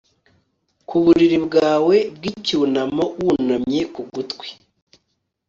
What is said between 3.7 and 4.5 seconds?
ku gutwi